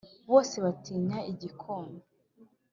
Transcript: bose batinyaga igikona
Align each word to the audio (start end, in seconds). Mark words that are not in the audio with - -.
bose 0.29 0.55
batinyaga 0.65 1.19
igikona 1.31 1.99